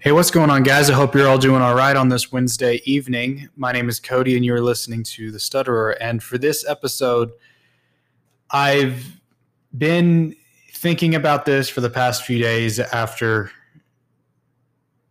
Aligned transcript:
Hey, 0.00 0.12
what's 0.12 0.30
going 0.30 0.48
on, 0.48 0.62
guys? 0.62 0.88
I 0.88 0.92
hope 0.92 1.12
you're 1.12 1.26
all 1.26 1.38
doing 1.38 1.60
all 1.60 1.74
right 1.74 1.96
on 1.96 2.08
this 2.08 2.30
Wednesday 2.30 2.80
evening. 2.84 3.48
My 3.56 3.72
name 3.72 3.88
is 3.88 3.98
Cody, 3.98 4.36
and 4.36 4.44
you're 4.44 4.60
listening 4.60 5.02
to 5.02 5.32
The 5.32 5.40
Stutterer. 5.40 6.00
And 6.00 6.22
for 6.22 6.38
this 6.38 6.64
episode, 6.68 7.32
I've 8.48 9.20
been 9.76 10.36
thinking 10.72 11.16
about 11.16 11.46
this 11.46 11.68
for 11.68 11.80
the 11.80 11.90
past 11.90 12.24
few 12.24 12.38
days 12.38 12.78
after 12.78 13.50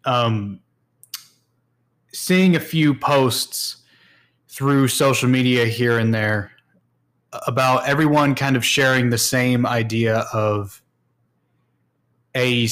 um, 0.06 0.62
seeing 2.14 2.56
a 2.56 2.62
few 2.62 2.94
posts 2.94 3.84
through 4.48 4.88
social 4.88 5.28
media 5.28 5.66
here 5.66 6.00
and 6.00 6.14
there 6.14 6.54
about 7.46 7.86
everyone 7.86 8.36
kind 8.36 8.56
of 8.56 8.64
sharing 8.64 9.10
the 9.10 9.18
same 9.18 9.66
idea 9.66 10.20
of 10.32 10.82
a 12.34 12.70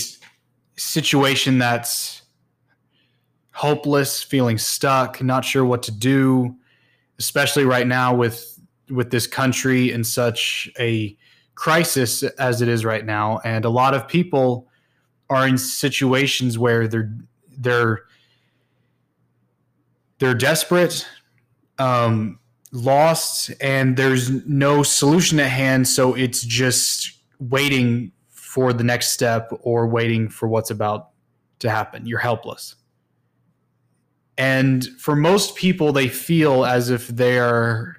situation 0.76 1.57
that's 1.57 2.23
hopeless, 3.54 4.21
feeling 4.21 4.57
stuck, 4.57 5.21
not 5.24 5.46
sure 5.46 5.64
what 5.64 5.83
to 5.83 5.92
do, 5.92 6.56
especially 7.20 7.66
right 7.66 7.88
now 7.88 8.14
with 8.14 8.52
with 8.89 9.10
this 9.10 9.25
country 9.25 9.92
in 9.92 10.04
such 10.04 10.69
a 10.78 11.18
crisis 11.56 12.21
as 12.24 12.61
it 12.61 12.68
is 12.68 12.86
right 12.86 13.06
now. 13.06 13.39
And 13.43 13.66
a 13.66 13.69
lot 13.69 13.93
of 13.93 14.07
people 14.07 14.68
are 15.30 15.47
in 15.47 15.57
situations 15.57 16.60
where 16.60 16.88
they're 16.88 17.11
they're 17.57 18.04
they're 20.19 20.36
desperate 20.36 21.07
um 21.80 22.39
lost 22.71 23.52
and 23.61 23.96
there's 23.96 24.30
no 24.46 24.83
solution 24.83 25.39
at 25.39 25.50
hand. 25.50 25.88
So 25.88 26.14
it's 26.14 26.44
just 26.44 27.14
waiting 27.39 28.11
for 28.55 28.71
the 28.71 28.86
next 28.86 29.09
step 29.09 29.51
or 29.64 29.86
waiting 29.86 30.29
for 30.29 30.47
what's 30.47 30.71
about 30.71 31.09
to 31.59 31.69
happen. 31.69 32.05
You're 32.05 32.19
helpless. 32.19 32.75
And 34.38 34.88
for 34.97 35.13
most 35.13 35.57
people, 35.57 35.91
they 35.91 36.07
feel 36.07 36.63
as 36.63 36.89
if 36.89 37.09
they're 37.09 37.97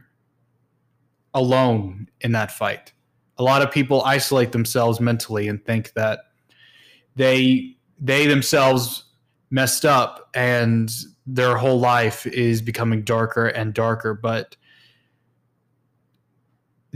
alone 1.34 2.08
in 2.22 2.32
that 2.32 2.52
fight. 2.52 2.94
A 3.36 3.42
lot 3.42 3.60
of 3.60 3.70
people 3.70 4.00
isolate 4.04 4.52
themselves 4.52 4.98
mentally 4.98 5.46
and 5.46 5.62
think 5.62 5.92
that 5.92 6.20
they 7.16 7.76
they 8.00 8.26
themselves 8.26 9.04
messed 9.50 9.84
up 9.84 10.30
and 10.34 10.90
their 11.26 11.58
whole 11.58 11.78
life 11.78 12.26
is 12.26 12.62
becoming 12.62 13.02
darker 13.02 13.48
and 13.48 13.74
darker. 13.74 14.14
But 14.14 14.56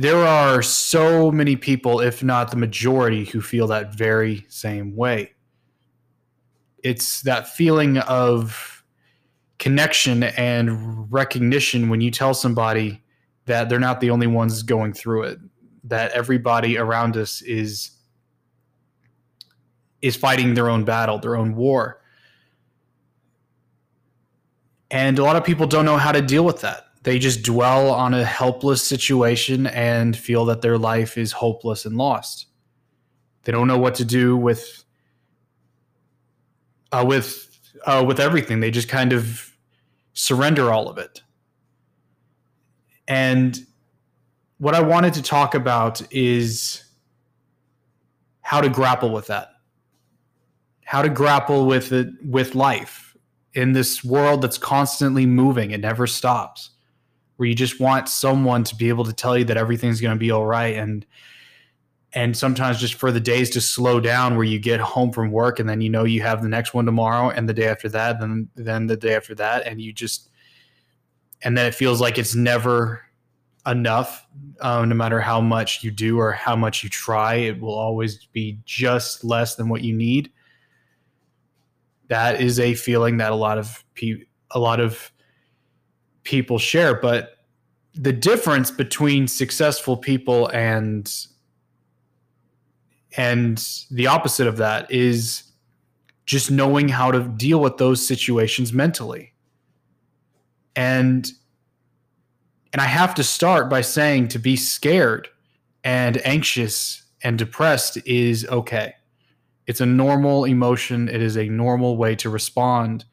there 0.00 0.26
are 0.26 0.62
so 0.62 1.30
many 1.30 1.56
people, 1.56 2.00
if 2.00 2.22
not 2.22 2.50
the 2.50 2.56
majority, 2.56 3.26
who 3.26 3.42
feel 3.42 3.66
that 3.66 3.94
very 3.94 4.46
same 4.48 4.96
way. 4.96 5.34
It's 6.82 7.20
that 7.20 7.50
feeling 7.50 7.98
of 7.98 8.82
connection 9.58 10.22
and 10.22 11.12
recognition 11.12 11.90
when 11.90 12.00
you 12.00 12.10
tell 12.10 12.32
somebody 12.32 13.02
that 13.44 13.68
they're 13.68 13.78
not 13.78 14.00
the 14.00 14.08
only 14.08 14.26
ones 14.26 14.62
going 14.62 14.94
through 14.94 15.24
it, 15.24 15.38
that 15.84 16.12
everybody 16.12 16.78
around 16.78 17.18
us 17.18 17.42
is 17.42 17.90
is 20.00 20.16
fighting 20.16 20.54
their 20.54 20.70
own 20.70 20.82
battle, 20.82 21.18
their 21.18 21.36
own 21.36 21.54
war. 21.54 22.00
And 24.90 25.18
a 25.18 25.22
lot 25.22 25.36
of 25.36 25.44
people 25.44 25.66
don't 25.66 25.84
know 25.84 25.98
how 25.98 26.10
to 26.10 26.22
deal 26.22 26.46
with 26.46 26.62
that 26.62 26.86
they 27.02 27.18
just 27.18 27.42
dwell 27.42 27.90
on 27.90 28.12
a 28.12 28.24
helpless 28.24 28.82
situation 28.82 29.66
and 29.68 30.16
feel 30.16 30.44
that 30.46 30.60
their 30.60 30.76
life 30.76 31.16
is 31.16 31.32
hopeless 31.32 31.86
and 31.86 31.96
lost. 31.96 32.46
They 33.44 33.52
don't 33.52 33.66
know 33.66 33.78
what 33.78 33.94
to 33.96 34.04
do 34.04 34.36
with 34.36 34.84
uh, 36.92 37.04
with 37.06 37.48
uh, 37.86 38.04
with 38.06 38.20
everything. 38.20 38.60
They 38.60 38.70
just 38.70 38.88
kind 38.88 39.12
of 39.14 39.56
surrender 40.12 40.70
all 40.70 40.88
of 40.88 40.98
it. 40.98 41.22
And 43.08 43.58
what 44.58 44.74
I 44.74 44.82
wanted 44.82 45.14
to 45.14 45.22
talk 45.22 45.54
about 45.54 46.02
is 46.12 46.84
how 48.42 48.60
to 48.60 48.68
grapple 48.68 49.10
with 49.10 49.28
that. 49.28 49.52
How 50.84 51.00
to 51.00 51.08
grapple 51.08 51.66
with 51.66 51.92
it 51.92 52.08
with 52.22 52.54
life 52.54 53.16
in 53.54 53.72
this 53.72 54.04
world 54.04 54.42
that's 54.42 54.58
constantly 54.58 55.24
moving, 55.24 55.70
it 55.70 55.80
never 55.80 56.06
stops 56.06 56.70
where 57.40 57.48
you 57.48 57.54
just 57.54 57.80
want 57.80 58.06
someone 58.06 58.62
to 58.62 58.76
be 58.76 58.90
able 58.90 59.02
to 59.02 59.14
tell 59.14 59.38
you 59.38 59.44
that 59.44 59.56
everything's 59.56 59.98
going 59.98 60.14
to 60.14 60.18
be 60.18 60.30
all 60.30 60.44
right. 60.44 60.76
And 60.76 61.06
and 62.12 62.36
sometimes 62.36 62.78
just 62.78 62.92
for 62.92 63.10
the 63.10 63.18
days 63.18 63.48
to 63.48 63.62
slow 63.62 63.98
down 63.98 64.36
where 64.36 64.44
you 64.44 64.58
get 64.58 64.78
home 64.78 65.10
from 65.10 65.30
work 65.30 65.58
and 65.58 65.66
then 65.66 65.80
you 65.80 65.88
know 65.88 66.04
you 66.04 66.20
have 66.20 66.42
the 66.42 66.50
next 66.50 66.74
one 66.74 66.84
tomorrow 66.84 67.30
and 67.30 67.48
the 67.48 67.54
day 67.54 67.66
after 67.66 67.88
that 67.88 68.20
then 68.20 68.46
then 68.56 68.88
the 68.88 68.96
day 68.96 69.14
after 69.14 69.34
that 69.34 69.66
and 69.66 69.80
you 69.80 69.90
just 69.90 70.28
and 71.42 71.56
then 71.56 71.64
it 71.64 71.74
feels 71.74 71.98
like 71.98 72.18
it's 72.18 72.34
never 72.34 73.00
enough 73.66 74.26
um, 74.60 74.90
no 74.90 74.94
matter 74.94 75.18
how 75.18 75.40
much 75.40 75.82
you 75.82 75.90
do 75.90 76.18
or 76.18 76.32
how 76.32 76.54
much 76.54 76.84
you 76.84 76.90
try 76.90 77.36
it 77.36 77.58
will 77.58 77.74
always 77.74 78.26
be 78.32 78.58
just 78.66 79.24
less 79.24 79.54
than 79.54 79.70
what 79.70 79.82
you 79.82 79.94
need. 79.94 80.30
That 82.08 82.42
is 82.42 82.60
a 82.60 82.74
feeling 82.74 83.16
that 83.16 83.32
a 83.32 83.36
lot 83.36 83.56
of 83.56 83.82
people 83.94 84.26
a 84.50 84.58
lot 84.58 84.80
of 84.80 85.10
people 86.24 86.58
share. 86.58 86.94
But 86.94 87.38
the 87.94 88.12
difference 88.12 88.70
between 88.70 89.26
successful 89.26 89.96
people 89.96 90.48
and 90.48 91.12
and 93.16 93.66
the 93.90 94.06
opposite 94.06 94.46
of 94.46 94.56
that 94.58 94.90
is 94.90 95.42
just 96.26 96.50
knowing 96.50 96.88
how 96.88 97.10
to 97.10 97.24
deal 97.24 97.60
with 97.60 97.76
those 97.76 98.06
situations 98.06 98.72
mentally. 98.72 99.32
And 100.76 101.30
and 102.72 102.80
I 102.80 102.84
have 102.84 103.14
to 103.16 103.24
start 103.24 103.68
by 103.68 103.80
saying 103.80 104.28
to 104.28 104.38
be 104.38 104.54
scared 104.56 105.28
and 105.82 106.24
anxious 106.24 107.02
and 107.22 107.36
depressed 107.38 107.98
is 108.06 108.46
okay. 108.46 108.94
It's 109.66 109.80
a 109.80 109.86
normal 109.86 110.44
emotion. 110.44 111.08
It 111.08 111.22
is 111.22 111.36
a 111.36 111.48
normal 111.48 111.96
way 111.96 112.14
to 112.16 112.30
respond 112.30 113.04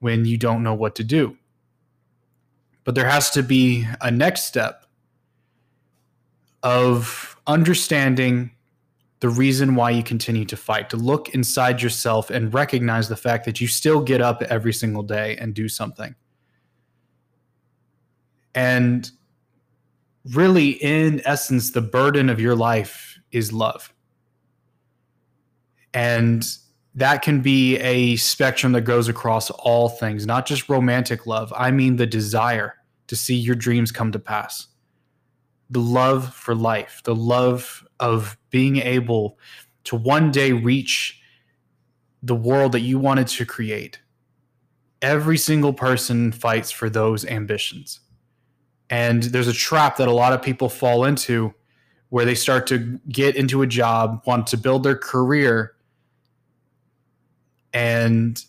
when 0.00 0.24
you 0.24 0.36
don't 0.36 0.62
know 0.62 0.74
what 0.74 0.94
to 0.96 1.04
do. 1.04 1.37
But 2.88 2.94
there 2.94 3.06
has 3.06 3.28
to 3.32 3.42
be 3.42 3.86
a 4.00 4.10
next 4.10 4.46
step 4.46 4.86
of 6.62 7.36
understanding 7.46 8.52
the 9.20 9.28
reason 9.28 9.74
why 9.74 9.90
you 9.90 10.02
continue 10.02 10.46
to 10.46 10.56
fight, 10.56 10.88
to 10.88 10.96
look 10.96 11.34
inside 11.34 11.82
yourself 11.82 12.30
and 12.30 12.54
recognize 12.54 13.10
the 13.10 13.14
fact 13.14 13.44
that 13.44 13.60
you 13.60 13.66
still 13.66 14.00
get 14.00 14.22
up 14.22 14.40
every 14.44 14.72
single 14.72 15.02
day 15.02 15.36
and 15.36 15.52
do 15.52 15.68
something. 15.68 16.14
And 18.54 19.10
really, 20.32 20.70
in 20.70 21.20
essence, 21.26 21.72
the 21.72 21.82
burden 21.82 22.30
of 22.30 22.40
your 22.40 22.56
life 22.56 23.18
is 23.32 23.52
love. 23.52 23.92
And 25.92 26.42
that 26.94 27.20
can 27.20 27.42
be 27.42 27.76
a 27.80 28.16
spectrum 28.16 28.72
that 28.72 28.80
goes 28.80 29.08
across 29.08 29.50
all 29.50 29.90
things, 29.90 30.24
not 30.24 30.46
just 30.46 30.70
romantic 30.70 31.26
love. 31.26 31.52
I 31.54 31.70
mean, 31.70 31.96
the 31.96 32.06
desire 32.06 32.76
to 33.08 33.16
see 33.16 33.34
your 33.34 33.54
dreams 33.54 33.90
come 33.90 34.12
to 34.12 34.18
pass. 34.18 34.68
The 35.70 35.80
love 35.80 36.32
for 36.34 36.54
life, 36.54 37.02
the 37.04 37.14
love 37.14 37.86
of 38.00 38.38
being 38.50 38.76
able 38.76 39.38
to 39.84 39.96
one 39.96 40.30
day 40.30 40.52
reach 40.52 41.20
the 42.22 42.34
world 42.34 42.72
that 42.72 42.80
you 42.80 42.98
wanted 42.98 43.26
to 43.28 43.44
create. 43.44 43.98
Every 45.02 45.38
single 45.38 45.72
person 45.72 46.32
fights 46.32 46.70
for 46.70 46.88
those 46.88 47.24
ambitions. 47.24 48.00
And 48.90 49.24
there's 49.24 49.48
a 49.48 49.52
trap 49.52 49.96
that 49.98 50.08
a 50.08 50.12
lot 50.12 50.32
of 50.32 50.42
people 50.42 50.68
fall 50.68 51.04
into 51.04 51.54
where 52.08 52.24
they 52.24 52.34
start 52.34 52.66
to 52.68 52.98
get 53.08 53.36
into 53.36 53.62
a 53.62 53.66
job, 53.66 54.22
want 54.26 54.46
to 54.48 54.56
build 54.56 54.82
their 54.82 54.96
career, 54.96 55.74
and 57.74 58.42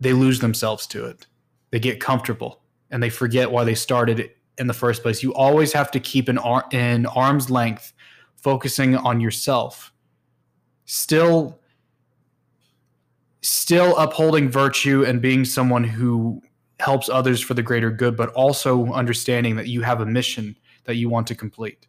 they 0.00 0.14
lose 0.14 0.40
themselves 0.40 0.86
to 0.88 1.04
it. 1.04 1.26
They 1.70 1.78
get 1.78 2.00
comfortable 2.00 2.62
and 2.90 3.02
they 3.02 3.10
forget 3.10 3.50
why 3.50 3.64
they 3.64 3.74
started 3.74 4.30
in 4.58 4.66
the 4.66 4.74
first 4.74 5.02
place. 5.02 5.22
You 5.22 5.34
always 5.34 5.72
have 5.72 5.90
to 5.92 6.00
keep 6.00 6.28
an 6.28 6.38
ar- 6.38 6.66
in 6.72 7.06
arm's 7.06 7.50
length, 7.50 7.92
focusing 8.36 8.96
on 8.96 9.20
yourself. 9.20 9.92
Still, 10.84 11.60
still 13.42 13.96
upholding 13.96 14.48
virtue 14.48 15.04
and 15.04 15.20
being 15.20 15.44
someone 15.44 15.84
who 15.84 16.40
helps 16.80 17.08
others 17.08 17.40
for 17.40 17.54
the 17.54 17.62
greater 17.62 17.90
good, 17.90 18.16
but 18.16 18.30
also 18.30 18.86
understanding 18.92 19.56
that 19.56 19.68
you 19.68 19.82
have 19.82 20.00
a 20.00 20.06
mission 20.06 20.56
that 20.84 20.96
you 20.96 21.08
want 21.08 21.26
to 21.26 21.34
complete. 21.34 21.86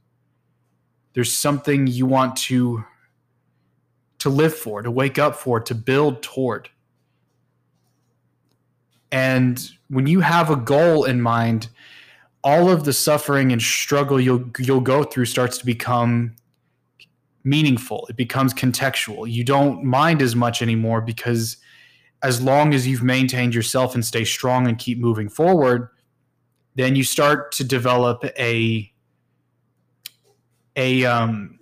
There's 1.13 1.31
something 1.31 1.87
you 1.87 2.05
want 2.05 2.35
to 2.37 2.83
to 4.19 4.29
live 4.29 4.55
for, 4.55 4.81
to 4.81 4.89
wake 4.89 5.19
up 5.19 5.35
for, 5.35 5.59
to 5.59 5.75
build 5.75 6.23
toward. 6.23 6.69
And 9.11 9.69
when 9.89 10.07
you 10.07 10.19
have 10.19 10.49
a 10.49 10.55
goal 10.55 11.05
in 11.05 11.21
mind, 11.21 11.69
all 12.43 12.69
of 12.69 12.83
the 12.83 12.93
suffering 12.93 13.51
and 13.51 13.61
struggle 13.61 14.19
you'll 14.19 14.49
you'll 14.59 14.81
go 14.81 15.03
through 15.03 15.25
starts 15.25 15.57
to 15.57 15.65
become 15.65 16.35
meaningful. 17.43 18.05
It 18.09 18.15
becomes 18.15 18.53
contextual. 18.53 19.31
You 19.31 19.43
don't 19.43 19.83
mind 19.83 20.21
as 20.21 20.35
much 20.35 20.61
anymore 20.61 21.01
because 21.01 21.57
as 22.23 22.41
long 22.41 22.73
as 22.73 22.87
you've 22.87 23.03
maintained 23.03 23.53
yourself 23.53 23.95
and 23.95 24.05
stay 24.05 24.25
strong 24.25 24.67
and 24.67 24.77
keep 24.77 24.97
moving 24.99 25.29
forward, 25.29 25.89
then 26.75 26.95
you 26.95 27.03
start 27.03 27.51
to 27.53 27.63
develop 27.63 28.23
a 28.37 28.91
a 30.75 31.05
um 31.05 31.59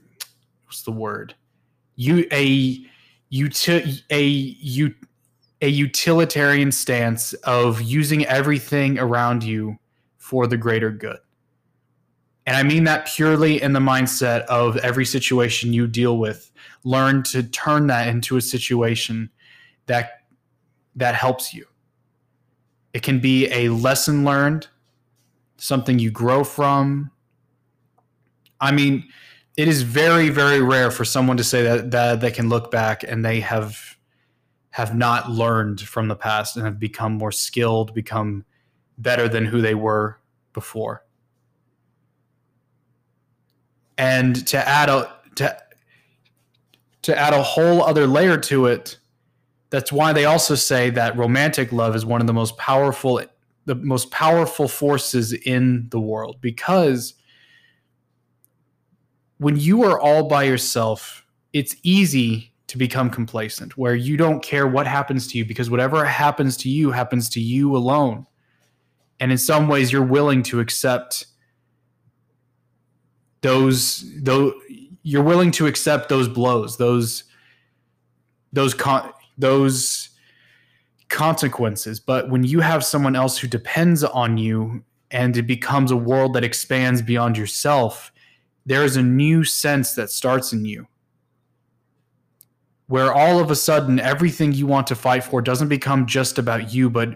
what's 0.65 0.83
the 0.83 0.91
word? 0.91 1.35
You 1.95 2.27
a 2.31 2.85
uti- 3.29 4.03
a 4.09 4.23
you 4.23 4.93
a 5.61 5.67
utilitarian 5.67 6.71
stance 6.71 7.33
of 7.43 7.81
using 7.81 8.25
everything 8.25 8.99
around 8.99 9.43
you 9.43 9.77
for 10.17 10.47
the 10.47 10.57
greater 10.57 10.91
good. 10.91 11.17
And 12.45 12.55
I 12.55 12.63
mean 12.63 12.83
that 12.83 13.07
purely 13.07 13.61
in 13.61 13.73
the 13.73 13.79
mindset 13.79 14.41
of 14.45 14.77
every 14.77 15.05
situation 15.05 15.73
you 15.73 15.87
deal 15.87 16.17
with, 16.17 16.51
learn 16.83 17.23
to 17.23 17.41
turn 17.41 17.87
that 17.87 18.07
into 18.07 18.37
a 18.37 18.41
situation 18.41 19.29
that 19.87 20.21
that 20.95 21.15
helps 21.15 21.53
you. 21.53 21.65
It 22.93 23.01
can 23.01 23.19
be 23.19 23.51
a 23.51 23.69
lesson 23.69 24.23
learned, 24.23 24.67
something 25.57 25.99
you 25.99 26.11
grow 26.11 26.43
from. 26.43 27.11
I 28.61 28.71
mean, 28.71 29.05
it 29.57 29.67
is 29.67 29.81
very 29.81 30.29
very 30.29 30.61
rare 30.61 30.91
for 30.91 31.05
someone 31.05 31.37
to 31.37 31.43
say 31.43 31.63
that 31.63 31.91
that 31.91 32.21
they 32.21 32.31
can 32.31 32.49
look 32.49 32.69
back 32.69 33.03
and 33.03 33.25
they 33.25 33.39
have 33.39 33.94
have 34.75 34.93
not 34.93 35.31
learned 35.31 35.79
from 35.79 36.09
the 36.09 36.15
past 36.17 36.57
and 36.57 36.65
have 36.65 36.77
become 36.77 37.13
more 37.13 37.31
skilled, 37.31 37.93
become 37.93 38.43
better 38.97 39.29
than 39.29 39.45
who 39.45 39.61
they 39.61 39.73
were 39.73 40.19
before. 40.51 41.05
And 43.97 44.45
to 44.47 44.57
add 44.67 44.89
a 44.89 45.15
to 45.35 45.57
to 47.03 47.17
add 47.17 47.33
a 47.33 47.41
whole 47.41 47.83
other 47.83 48.05
layer 48.05 48.37
to 48.37 48.65
it 48.65 48.97
that's 49.69 49.93
why 49.93 50.11
they 50.11 50.25
also 50.25 50.55
say 50.55 50.89
that 50.89 51.15
romantic 51.15 51.71
love 51.71 51.95
is 51.95 52.05
one 52.05 52.19
of 52.19 52.27
the 52.27 52.33
most 52.33 52.57
powerful 52.57 53.21
the 53.63 53.75
most 53.75 54.11
powerful 54.11 54.67
forces 54.67 55.31
in 55.31 55.87
the 55.91 56.01
world. 56.01 56.35
Because 56.41 57.13
when 59.37 59.55
you 59.55 59.85
are 59.85 59.97
all 59.97 60.27
by 60.27 60.43
yourself 60.43 61.25
it's 61.53 61.77
easy 61.81 62.51
to 62.67 62.77
become 62.77 63.09
complacent 63.09 63.77
where 63.77 63.95
you 63.95 64.17
don't 64.17 64.41
care 64.41 64.67
what 64.67 64.87
happens 64.87 65.27
to 65.27 65.37
you 65.37 65.45
because 65.45 65.69
whatever 65.69 66.03
happens 66.03 66.57
to 66.57 66.69
you 66.69 66.91
happens 66.91 67.29
to 67.29 67.39
you 67.39 67.75
alone 67.75 68.25
and 69.19 69.31
in 69.31 69.37
some 69.37 69.67
ways 69.67 69.91
you're 69.91 70.03
willing 70.03 70.41
to 70.43 70.59
accept 70.59 71.27
those 73.41 74.03
those 74.23 74.53
you're 75.05 75.23
willing 75.23 75.51
to 75.51 75.67
accept 75.67 76.09
those 76.09 76.27
blows, 76.27 76.77
those 76.77 77.25
those 78.51 78.73
con- 78.73 79.11
those 79.37 80.09
consequences. 81.09 81.99
But 81.99 82.31
when 82.31 82.43
you 82.43 82.59
have 82.61 82.83
someone 82.83 83.15
else 83.15 83.37
who 83.37 83.47
depends 83.47 84.03
on 84.03 84.37
you 84.37 84.83
and 85.11 85.37
it 85.37 85.43
becomes 85.43 85.91
a 85.91 85.95
world 85.95 86.33
that 86.33 86.43
expands 86.43 87.03
beyond 87.03 87.37
yourself, 87.37 88.11
there 88.65 88.83
is 88.83 88.97
a 88.97 89.03
new 89.03 89.43
sense 89.43 89.93
that 89.93 90.09
starts 90.09 90.53
in 90.53 90.65
you 90.65 90.87
where 92.87 93.13
all 93.13 93.39
of 93.39 93.49
a 93.49 93.55
sudden 93.55 93.99
everything 93.99 94.53
you 94.53 94.67
want 94.67 94.87
to 94.87 94.95
fight 94.95 95.23
for 95.23 95.41
doesn't 95.41 95.69
become 95.69 96.05
just 96.05 96.37
about 96.37 96.73
you, 96.73 96.89
but 96.89 97.15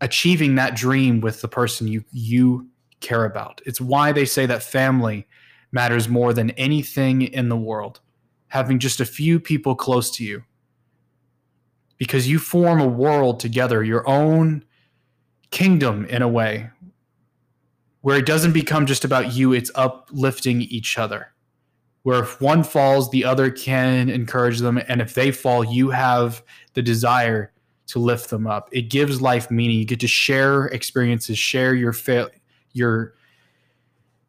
achieving 0.00 0.54
that 0.56 0.74
dream 0.74 1.20
with 1.20 1.40
the 1.40 1.48
person 1.48 1.86
you 1.86 2.04
you 2.10 2.68
care 3.00 3.24
about. 3.24 3.60
It's 3.66 3.80
why 3.80 4.12
they 4.12 4.24
say 4.24 4.46
that 4.46 4.62
family 4.62 5.26
matters 5.72 6.08
more 6.08 6.32
than 6.32 6.50
anything 6.50 7.22
in 7.22 7.48
the 7.48 7.56
world. 7.56 8.00
Having 8.48 8.78
just 8.78 9.00
a 9.00 9.06
few 9.06 9.40
people 9.40 9.74
close 9.74 10.10
to 10.12 10.24
you. 10.24 10.44
Because 11.98 12.28
you 12.28 12.38
form 12.38 12.80
a 12.80 12.86
world 12.86 13.40
together, 13.40 13.82
your 13.82 14.06
own 14.08 14.64
kingdom 15.50 16.04
in 16.06 16.22
a 16.22 16.28
way, 16.28 16.70
where 18.00 18.18
it 18.18 18.26
doesn't 18.26 18.52
become 18.52 18.86
just 18.86 19.04
about 19.04 19.34
you, 19.34 19.52
it's 19.52 19.70
uplifting 19.74 20.62
each 20.62 20.98
other. 20.98 21.32
Where 22.02 22.22
if 22.22 22.40
one 22.40 22.64
falls, 22.64 23.10
the 23.10 23.24
other 23.24 23.50
can 23.50 24.08
encourage 24.08 24.58
them. 24.58 24.80
And 24.88 25.00
if 25.00 25.14
they 25.14 25.30
fall, 25.30 25.62
you 25.64 25.90
have 25.90 26.42
the 26.74 26.82
desire 26.82 27.52
to 27.86 27.98
lift 27.98 28.30
them 28.30 28.46
up. 28.46 28.68
It 28.72 28.90
gives 28.90 29.20
life 29.20 29.50
meaning. 29.50 29.78
You 29.78 29.84
get 29.84 30.00
to 30.00 30.08
share 30.08 30.66
experiences, 30.66 31.38
share 31.38 31.74
your 31.74 31.92
fail 31.92 32.28
your 32.72 33.14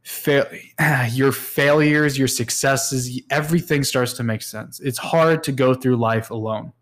fa- 0.04 0.52
your 1.12 1.32
failures, 1.32 2.18
your 2.18 2.28
successes, 2.28 3.22
everything 3.30 3.84
starts 3.84 4.14
to 4.14 4.24
make 4.24 4.42
sense. 4.42 4.80
It's 4.80 4.98
hard 4.98 5.44
to 5.44 5.52
go 5.52 5.74
through 5.74 5.96
life 5.96 6.30
alone. 6.30 6.74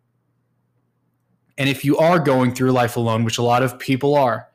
And 1.58 1.70
if 1.70 1.86
you 1.86 1.98
are 1.98 2.20
going 2.20 2.54
through 2.54 2.72
life 2.72 2.98
alone, 2.98 3.24
which 3.24 3.38
a 3.38 3.44
lot 3.44 3.62
of 3.62 3.78
people 3.78 4.16
are, 4.16 4.50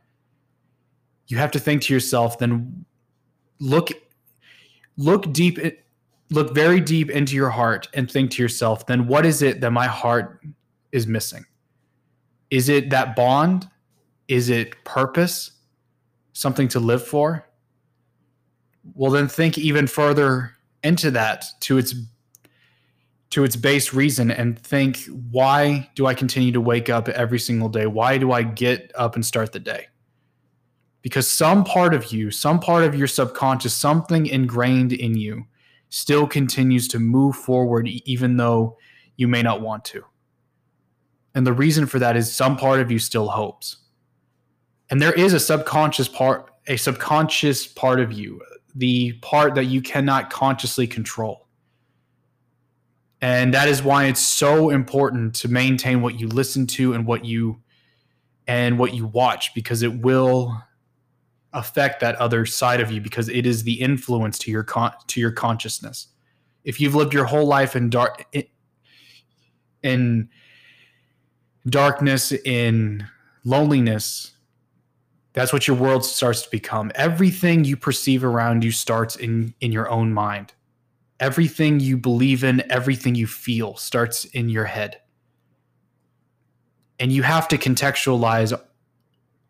you 1.29 1.39
have 1.39 1.51
to 1.53 1.59
think 1.59 1.83
to 1.83 1.95
yourself 1.95 2.39
then 2.39 2.85
look 3.59 3.91
look 4.97 5.33
deep 5.33 5.59
look 6.31 6.55
very 6.55 6.81
deep 6.81 7.11
into 7.11 7.35
your 7.35 7.51
heart 7.51 7.89
and 7.95 8.11
think 8.11 8.33
to 8.33 8.43
yourself 8.43 8.87
then 8.87 9.07
what 9.07 9.25
is 9.25 9.43
it 9.43 9.61
that 9.61 9.71
my 9.71 9.87
heart 9.87 10.43
is 10.93 11.07
missing? 11.07 11.45
Is 12.51 12.69
it 12.69 12.91
that 12.91 13.17
bond? 13.17 13.69
Is 14.29 14.49
it 14.49 14.85
purpose? 14.85 15.53
something 16.37 16.69
to 16.69 16.79
live 16.79 17.03
for, 17.03 17.49
well 18.95 19.11
then 19.11 19.27
think 19.27 19.57
even 19.57 19.87
further 19.87 20.53
into 20.85 21.11
that 21.11 21.47
to 21.61 21.79
its 21.79 21.95
to 23.31 23.43
its 23.43 23.57
base 23.57 23.95
reason 23.95 24.31
and 24.31 24.59
think 24.59 24.99
why 25.31 25.91
do 25.95 26.07
I 26.07 26.15
continue 26.15 26.53
to 26.53 26.61
wake 26.61 26.91
up 26.91 27.09
every 27.09 27.39
single 27.39 27.71
day? 27.71 27.87
Why 27.87 28.19
do 28.19 28.33
I 28.33 28.43
get 28.43 28.93
up 28.95 29.15
and 29.15 29.25
start 29.25 29.53
the 29.53 29.59
day? 29.59 29.87
Because 31.01 31.29
some 31.29 31.65
part 31.65 31.95
of 31.95 32.13
you, 32.13 32.31
some 32.31 32.61
part 32.61 32.85
of 32.85 32.95
your 32.95 33.09
subconscious, 33.09 33.75
something 33.75 34.27
ingrained 34.27 34.93
in 34.93 35.17
you 35.17 35.47
still 35.89 36.27
continues 36.27 36.89
to 36.89 36.99
move 36.99 37.37
forward 37.37 37.89
even 37.89 38.37
though 38.37 38.77
you 39.17 39.29
may 39.29 39.43
not 39.43 39.61
want 39.61 39.85
to. 39.85 40.05
And 41.35 41.47
the 41.47 41.53
reason 41.53 41.87
for 41.87 41.99
that 41.99 42.17
is 42.17 42.35
some 42.35 42.57
part 42.57 42.81
of 42.81 42.91
you 42.91 42.99
still 42.99 43.29
hopes 43.29 43.77
and 44.91 45.01
there 45.01 45.13
is 45.13 45.33
a 45.33 45.41
subconscious 45.41 46.09
part 46.09 46.51
a 46.69 46.77
subconscious 46.77 47.67
part 47.67 48.01
of 48.01 48.13
you 48.13 48.41
the 48.75 49.13
part 49.15 49.55
that 49.55 49.65
you 49.65 49.81
cannot 49.81 50.31
consciously 50.31 50.87
control 50.87 51.47
and 53.21 53.55
that 53.55 53.69
is 53.69 53.83
why 53.83 54.05
it's 54.05 54.21
so 54.21 54.71
important 54.71 55.35
to 55.35 55.49
maintain 55.49 56.03
what 56.03 56.21
you 56.21 56.29
listen 56.29 56.67
to 56.67 56.93
and 56.93 57.07
what 57.07 57.25
you 57.25 57.61
and 58.47 58.79
what 58.79 58.95
you 58.95 59.07
watch 59.07 59.55
because 59.55 59.83
it 59.83 60.01
will 60.01 60.63
affect 61.57 62.01
that 62.01 62.15
other 62.17 62.47
side 62.47 62.81
of 62.81 62.91
you 62.91 63.01
because 63.01 63.29
it 63.29 63.47
is 63.47 63.63
the 63.63 63.81
influence 63.81 64.39
to 64.39 64.51
your 64.51 64.63
con- 64.63 64.93
to 65.07 65.21
your 65.21 65.33
consciousness 65.33 66.09
if 66.65 66.81
you've 66.81 66.95
lived 66.95 67.13
your 67.13 67.25
whole 67.25 67.47
life 67.47 67.75
in 67.75 67.91
dark 67.91 68.25
in 69.83 70.29
darkness 71.69 72.33
in 72.33 73.07
loneliness 73.45 74.37
that's 75.37 75.53
what 75.53 75.69
your 75.69 75.77
world 75.77 76.03
starts 76.03 76.41
to 76.43 76.51
become. 76.51 76.91
Everything 76.95 77.63
you 77.63 77.77
perceive 77.77 78.25
around 78.25 78.65
you 78.65 78.71
starts 78.71 79.17
in 79.17 79.55
in 79.61 79.71
your 79.71 79.87
own 79.91 80.15
mind. 80.15 80.55
Everything 81.21 81.79
you 81.79 81.99
believe 81.99 82.43
in, 82.43 82.63
everything 82.73 83.15
you 83.15 83.27
feel 83.27 83.77
starts 83.77 84.25
in 84.25 84.49
your 84.49 84.65
head. 84.65 84.99
And 86.99 87.13
you 87.13 87.23
have 87.23 87.49
to 87.49 87.59
contextualize 87.59 88.59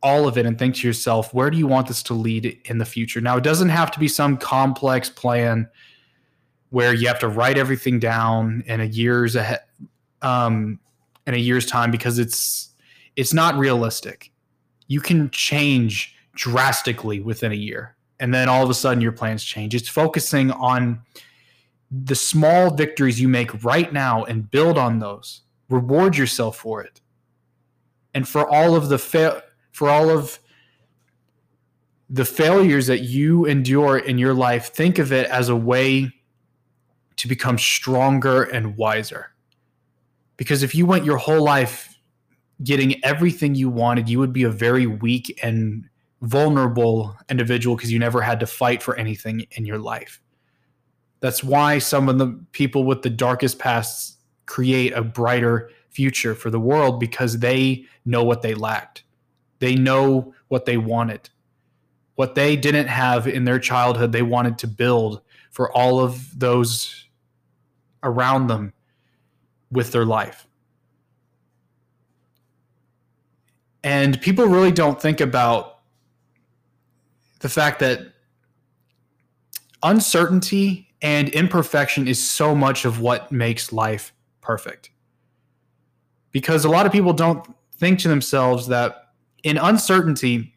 all 0.06 0.28
of 0.28 0.38
it 0.38 0.46
and 0.46 0.58
think 0.58 0.76
to 0.76 0.86
yourself, 0.86 1.34
where 1.34 1.50
do 1.50 1.58
you 1.58 1.66
want 1.66 1.88
this 1.88 2.02
to 2.04 2.14
lead 2.14 2.58
in 2.66 2.78
the 2.78 2.84
future? 2.84 3.20
Now, 3.20 3.36
it 3.36 3.44
doesn't 3.44 3.70
have 3.70 3.90
to 3.90 3.98
be 3.98 4.08
some 4.08 4.36
complex 4.36 5.10
plan 5.10 5.68
where 6.70 6.94
you 6.94 7.08
have 7.08 7.18
to 7.20 7.28
write 7.28 7.58
everything 7.58 7.98
down 7.98 8.62
in 8.66 8.80
a 8.80 8.84
year's 8.84 9.36
ahead, 9.36 9.60
um, 10.22 10.78
in 11.26 11.34
a 11.34 11.38
year's 11.38 11.66
time 11.66 11.90
because 11.90 12.18
it's 12.18 12.70
it's 13.16 13.32
not 13.32 13.56
realistic 13.56 14.30
you 14.88 15.00
can 15.00 15.30
change 15.30 16.16
drastically 16.34 17.20
within 17.20 17.52
a 17.52 17.56
year. 17.56 17.96
And 18.20 18.32
then 18.32 18.48
all 18.48 18.62
of 18.62 18.70
a 18.70 18.75
sudden 18.75 19.00
your 19.00 19.12
plans 19.12 19.44
change. 19.44 19.75
It's 19.75 19.88
focusing 19.88 20.50
on 20.52 21.00
the 21.90 22.14
small 22.14 22.75
victories 22.75 23.20
you 23.20 23.28
make 23.28 23.64
right 23.64 23.92
now 23.92 24.25
and 24.25 24.50
build 24.50 24.78
on 24.78 24.98
those. 24.98 25.42
Reward 25.68 26.16
yourself 26.16 26.56
for 26.58 26.82
it. 26.82 27.00
And 28.14 28.26
for 28.26 28.48
all 28.48 28.75
of 28.75 28.88
the 28.88 28.98
fail 28.98 29.42
for 29.76 29.90
all 29.90 30.09
of 30.09 30.38
the 32.09 32.25
failures 32.25 32.87
that 32.87 33.00
you 33.00 33.45
endure 33.45 33.99
in 33.99 34.16
your 34.16 34.33
life, 34.33 34.68
think 34.68 34.99
of 34.99 35.12
it 35.12 35.28
as 35.28 35.50
a 35.50 35.54
way 35.54 36.11
to 37.16 37.28
become 37.28 37.59
stronger 37.59 38.45
and 38.45 38.78
wiser. 38.78 39.35
Because 40.38 40.62
if 40.62 40.75
you 40.75 40.87
went 40.87 41.04
your 41.04 41.18
whole 41.18 41.45
life 41.45 41.95
getting 42.64 43.04
everything 43.04 43.54
you 43.54 43.68
wanted, 43.68 44.09
you 44.09 44.18
would 44.18 44.33
be 44.33 44.45
a 44.45 44.50
very 44.50 44.87
weak 44.87 45.38
and 45.42 45.87
vulnerable 46.23 47.14
individual 47.28 47.76
because 47.76 47.92
you 47.92 47.99
never 47.99 48.23
had 48.23 48.40
to 48.40 48.47
fight 48.47 48.83
for 48.83 48.97
anything 48.97 49.45
in 49.50 49.66
your 49.66 49.78
life. 49.78 50.23
That's 51.21 51.45
why 51.45 51.80
some 51.80 52.09
of 52.09 52.16
the 52.16 52.28
people 52.52 52.85
with 52.85 53.02
the 53.02 53.11
darkest 53.11 53.59
pasts 53.59 54.16
create 54.47 54.95
a 54.95 55.02
brighter 55.02 55.71
future 55.90 56.35
for 56.35 56.49
the 56.49 56.61
world 56.61 56.99
because 56.99 57.40
they 57.40 57.85
know 58.06 58.25
what 58.25 58.40
they 58.40 58.54
lacked. 58.54 59.02
They 59.58 59.75
know 59.75 60.34
what 60.48 60.66
they 60.66 60.76
wanted. 60.76 61.30
What 62.14 62.34
they 62.34 62.56
didn't 62.56 62.88
have 62.88 63.26
in 63.26 63.44
their 63.44 63.58
childhood, 63.58 64.12
they 64.12 64.22
wanted 64.22 64.58
to 64.58 64.66
build 64.66 65.20
for 65.50 65.70
all 65.72 66.00
of 66.00 66.38
those 66.38 67.04
around 68.02 68.46
them 68.46 68.72
with 69.70 69.92
their 69.92 70.04
life. 70.04 70.46
And 73.82 74.20
people 74.20 74.46
really 74.46 74.72
don't 74.72 75.00
think 75.00 75.20
about 75.20 75.78
the 77.40 77.48
fact 77.48 77.78
that 77.80 78.00
uncertainty 79.82 80.88
and 81.02 81.28
imperfection 81.28 82.08
is 82.08 82.22
so 82.22 82.54
much 82.54 82.84
of 82.84 83.00
what 83.00 83.30
makes 83.30 83.72
life 83.72 84.12
perfect. 84.40 84.90
Because 86.32 86.64
a 86.64 86.68
lot 86.68 86.86
of 86.86 86.92
people 86.92 87.12
don't 87.12 87.46
think 87.76 88.00
to 88.00 88.08
themselves 88.08 88.66
that 88.68 89.05
in 89.46 89.58
uncertainty, 89.58 90.52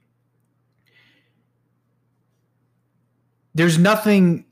there's 3.54 3.78
nothing 3.78 4.46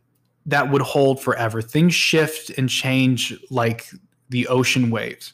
that 0.45 0.69
would 0.69 0.83
hold 0.83 1.19
forever. 1.19 1.59
Things 1.59 1.95
shift 1.95 2.51
and 2.51 2.69
change 2.69 3.35
like 3.49 3.89
the 4.29 4.47
ocean 4.47 4.91
waves. 4.91 5.33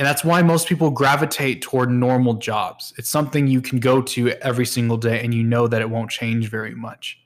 And 0.00 0.06
that's 0.08 0.24
why 0.24 0.42
most 0.42 0.66
people 0.66 0.90
gravitate 0.90 1.62
toward 1.62 1.88
normal 1.88 2.34
jobs. 2.34 2.92
It's 2.98 3.08
something 3.08 3.46
you 3.46 3.60
can 3.60 3.78
go 3.78 4.02
to 4.02 4.30
every 4.44 4.66
single 4.66 4.96
day 4.96 5.22
and 5.22 5.32
you 5.32 5.44
know 5.44 5.68
that 5.68 5.80
it 5.80 5.88
won't 5.88 6.10
change 6.10 6.50
very 6.50 6.74
much. 6.74 7.20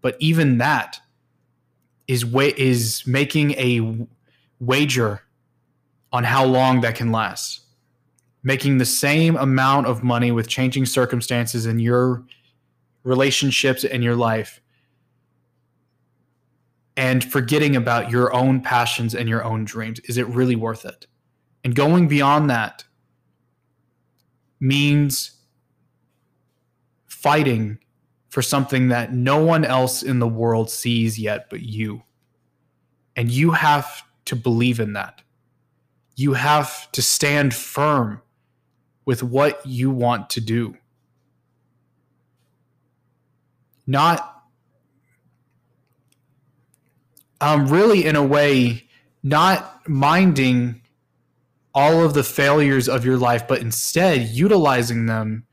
But 0.00 0.16
even 0.18 0.58
that 0.58 0.98
is 2.08 2.26
wa- 2.26 2.50
is 2.56 3.04
making 3.06 3.52
a 3.52 4.08
wager 4.58 5.22
on 6.12 6.24
how 6.24 6.44
long 6.44 6.80
that 6.80 6.96
can 6.96 7.12
last. 7.12 7.65
Making 8.46 8.78
the 8.78 8.86
same 8.86 9.36
amount 9.36 9.88
of 9.88 10.04
money 10.04 10.30
with 10.30 10.46
changing 10.46 10.86
circumstances 10.86 11.66
in 11.66 11.80
your 11.80 12.24
relationships 13.02 13.82
and 13.82 14.04
your 14.04 14.14
life 14.14 14.60
and 16.96 17.24
forgetting 17.24 17.74
about 17.74 18.08
your 18.08 18.32
own 18.32 18.60
passions 18.60 19.16
and 19.16 19.28
your 19.28 19.42
own 19.42 19.64
dreams. 19.64 19.98
Is 20.04 20.16
it 20.16 20.28
really 20.28 20.54
worth 20.54 20.84
it? 20.84 21.08
And 21.64 21.74
going 21.74 22.06
beyond 22.06 22.48
that 22.50 22.84
means 24.60 25.32
fighting 27.06 27.78
for 28.28 28.42
something 28.42 28.86
that 28.90 29.12
no 29.12 29.42
one 29.42 29.64
else 29.64 30.04
in 30.04 30.20
the 30.20 30.28
world 30.28 30.70
sees 30.70 31.18
yet 31.18 31.50
but 31.50 31.62
you. 31.62 32.04
And 33.16 33.28
you 33.28 33.50
have 33.50 34.04
to 34.26 34.36
believe 34.36 34.78
in 34.78 34.92
that. 34.92 35.22
You 36.14 36.34
have 36.34 36.92
to 36.92 37.02
stand 37.02 37.52
firm 37.52 38.22
with 39.06 39.22
what 39.22 39.64
you 39.64 39.90
want 39.90 40.28
to 40.30 40.40
do. 40.42 40.76
Not 43.86 44.42
um, 47.40 47.68
really, 47.68 48.04
in 48.04 48.16
a 48.16 48.24
way, 48.24 48.88
not 49.22 49.88
minding 49.88 50.82
all 51.74 52.02
of 52.02 52.14
the 52.14 52.24
failures 52.24 52.88
of 52.88 53.04
your 53.04 53.16
life, 53.16 53.46
but 53.46 53.60
instead 53.60 54.28
utilizing 54.28 55.06
them, 55.06 55.46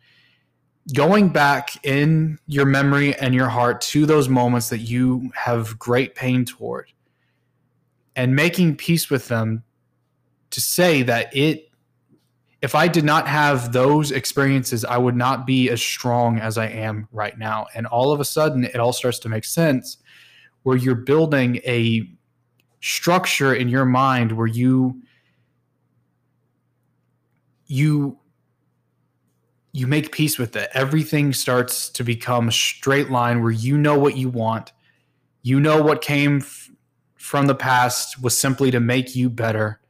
going 0.94 1.30
back 1.30 1.86
in 1.86 2.40
your 2.48 2.66
memory 2.66 3.14
and 3.16 3.36
your 3.36 3.50
heart 3.50 3.82
to 3.82 4.06
those 4.06 4.30
moments 4.30 4.70
that 4.70 4.80
you 4.80 5.30
have 5.36 5.78
great 5.78 6.16
pain 6.16 6.44
toward, 6.46 6.92
and 8.16 8.36
making 8.36 8.78
peace 8.78 9.10
with 9.10 9.28
them 9.28 9.64
to 10.50 10.62
say 10.62 11.04
that 11.04 11.36
it 11.36 11.70
if 12.64 12.76
I 12.76 12.88
did 12.88 13.04
not 13.04 13.28
have 13.28 13.74
those 13.74 14.12
experiences, 14.12 14.86
I 14.86 14.98
would 14.98 15.18
not 15.18 15.46
be 15.46 15.70
as 15.70 15.82
strong 15.82 16.40
as 16.40 16.58
I 16.58 16.68
am 16.68 17.10
right 17.12 17.38
now. 17.38 17.68
And 17.76 17.86
all 17.86 18.14
of 18.14 18.22
a 18.22 18.26
sudden, 18.26 18.64
it 18.64 18.78
all 18.78 18.94
starts 18.94 19.20
to 19.20 19.30
make 19.30 19.44
sense 19.44 19.98
where 20.64 20.78
you're 20.78 20.96
building 20.96 21.58
a 21.66 22.10
structure 22.80 23.54
in 23.54 23.68
your 23.68 23.84
mind 23.84 24.32
where 24.32 24.48
you 24.48 25.02
you 27.66 28.18
you 29.74 29.86
make 29.86 30.14
peace 30.14 30.40
with 30.40 30.56
it. 30.56 30.70
Everything 30.74 31.34
starts 31.34 31.90
to 31.90 32.04
become 32.06 32.48
a 32.48 32.52
straight 32.54 33.10
line 33.10 33.42
where 33.42 33.52
you 33.52 33.78
know 33.78 34.00
what 34.00 34.16
you 34.16 34.30
want. 34.30 34.72
You 35.42 35.60
know 35.60 35.82
what 35.84 36.02
came 36.02 36.38
f- 36.38 36.70
from 37.18 37.48
the 37.48 37.56
past 37.56 38.24
was 38.24 38.38
simply 38.38 38.72
to 38.72 38.80
make 38.80 39.18
you 39.18 39.30
better 39.30 39.82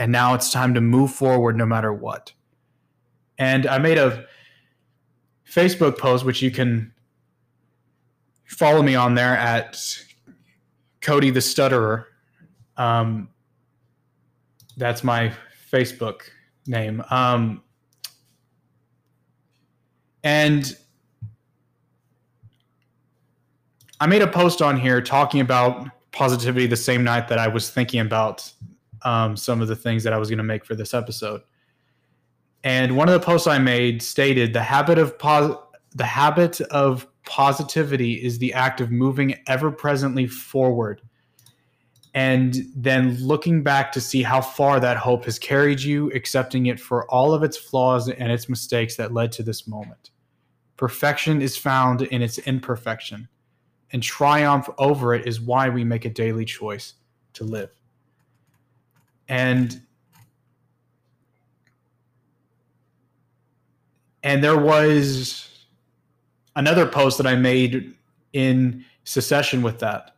and 0.00 0.10
now 0.10 0.34
it's 0.34 0.50
time 0.50 0.74
to 0.74 0.80
move 0.80 1.12
forward 1.12 1.56
no 1.56 1.64
matter 1.64 1.92
what 1.92 2.32
and 3.38 3.66
i 3.66 3.78
made 3.78 3.98
a 3.98 4.24
facebook 5.48 5.96
post 5.96 6.24
which 6.24 6.42
you 6.42 6.50
can 6.50 6.92
follow 8.50 8.82
me 8.82 8.96
on 8.96 9.14
there 9.14 9.36
at 9.36 9.78
Cody 11.00 11.30
the 11.30 11.40
Stutterer. 11.40 12.06
Um, 12.76 13.28
that's 14.76 15.02
my 15.04 15.32
Facebook 15.72 16.22
name. 16.66 17.02
Um, 17.10 17.62
and 20.22 20.76
I 23.98 24.06
made 24.06 24.22
a 24.22 24.26
post 24.26 24.62
on 24.62 24.78
here 24.78 25.00
talking 25.00 25.40
about 25.40 25.88
positivity 26.12 26.66
the 26.66 26.76
same 26.76 27.04
night 27.04 27.28
that 27.28 27.38
I 27.38 27.48
was 27.48 27.70
thinking 27.70 28.00
about 28.00 28.52
um, 29.02 29.36
some 29.36 29.60
of 29.60 29.68
the 29.68 29.76
things 29.76 30.04
that 30.04 30.12
I 30.12 30.18
was 30.18 30.28
going 30.28 30.38
to 30.38 30.44
make 30.44 30.64
for 30.64 30.74
this 30.74 30.94
episode. 30.94 31.42
And 32.62 32.96
one 32.96 33.08
of 33.08 33.14
the 33.14 33.24
posts 33.24 33.46
I 33.46 33.58
made 33.58 34.02
stated 34.02 34.52
the 34.52 34.62
habit 34.62 34.98
of 34.98 35.18
pos- 35.18 35.56
the 35.92 36.04
habit 36.04 36.60
of 36.60 37.06
positivity 37.24 38.14
is 38.14 38.38
the 38.38 38.52
act 38.54 38.80
of 38.80 38.90
moving 38.90 39.34
ever 39.46 39.70
presently 39.70 40.26
forward 40.26 41.02
and 42.14 42.66
then 42.74 43.16
looking 43.20 43.62
back 43.62 43.92
to 43.92 44.00
see 44.00 44.22
how 44.22 44.40
far 44.40 44.80
that 44.80 44.96
hope 44.96 45.24
has 45.24 45.38
carried 45.38 45.80
you, 45.80 46.10
accepting 46.12 46.66
it 46.66 46.80
for 46.80 47.08
all 47.10 47.32
of 47.32 47.42
its 47.42 47.56
flaws 47.56 48.08
and 48.08 48.32
its 48.32 48.48
mistakes 48.48 48.96
that 48.96 49.14
led 49.14 49.30
to 49.32 49.42
this 49.42 49.68
moment. 49.68 50.10
Perfection 50.76 51.40
is 51.40 51.56
found 51.56 52.02
in 52.02 52.20
its 52.22 52.38
imperfection, 52.38 53.28
and 53.92 54.02
triumph 54.02 54.68
over 54.78 55.14
it 55.14 55.26
is 55.26 55.40
why 55.40 55.68
we 55.68 55.84
make 55.84 56.04
a 56.04 56.10
daily 56.10 56.44
choice 56.44 56.94
to 57.34 57.44
live. 57.44 57.70
And 59.30 59.80
and 64.24 64.42
there 64.42 64.58
was 64.58 65.48
another 66.56 66.84
post 66.84 67.16
that 67.18 67.28
I 67.28 67.36
made 67.36 67.94
in 68.32 68.84
succession 69.04 69.62
with 69.62 69.78
that, 69.78 70.16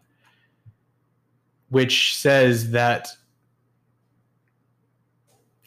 which 1.68 2.16
says 2.16 2.70
that 2.70 3.08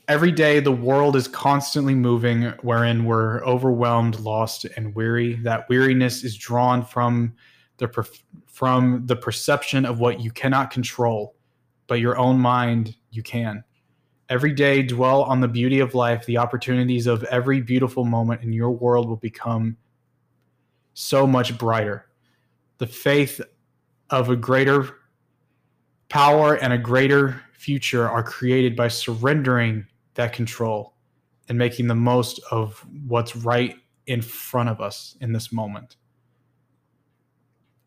every 0.07 0.31
day 0.31 0.59
the 0.59 0.71
world 0.71 1.15
is 1.15 1.27
constantly 1.27 1.93
moving, 1.93 2.51
wherein 2.63 3.05
we're 3.05 3.45
overwhelmed, 3.45 4.19
lost, 4.21 4.65
and 4.75 4.95
weary. 4.95 5.35
That 5.35 5.69
weariness 5.69 6.23
is 6.23 6.35
drawn 6.35 6.83
from 6.83 7.35
the 7.77 8.09
from 8.47 9.05
the 9.05 9.15
perception 9.15 9.85
of 9.85 9.99
what 9.99 10.19
you 10.19 10.31
cannot 10.31 10.71
control, 10.71 11.35
but 11.85 11.99
your 11.99 12.17
own 12.17 12.39
mind 12.39 12.95
you 13.15 13.23
can. 13.23 13.63
Every 14.27 14.53
day, 14.53 14.81
dwell 14.81 15.23
on 15.23 15.39
the 15.39 15.47
beauty 15.47 15.79
of 15.79 15.93
life. 15.93 16.25
The 16.25 16.37
opportunities 16.37 17.05
of 17.07 17.23
every 17.25 17.61
beautiful 17.61 18.05
moment 18.05 18.41
in 18.41 18.51
your 18.51 18.71
world 18.71 19.07
will 19.07 19.17
become 19.17 19.77
so 20.93 21.27
much 21.27 21.57
brighter. 21.57 22.07
The 22.79 22.87
faith 22.87 23.39
of 24.09 24.29
a 24.29 24.35
greater 24.35 24.97
power 26.09 26.55
and 26.55 26.73
a 26.73 26.77
greater 26.77 27.41
future 27.53 28.07
are 28.07 28.23
created 28.23 28.75
by 28.75 28.87
surrendering 28.87 29.85
that 30.15 30.33
control 30.33 30.93
and 31.49 31.57
making 31.57 31.87
the 31.87 31.95
most 31.95 32.39
of 32.51 32.83
what's 33.07 33.35
right 33.35 33.75
in 34.07 34.21
front 34.21 34.69
of 34.69 34.81
us 34.81 35.17
in 35.21 35.33
this 35.33 35.51
moment. 35.51 35.97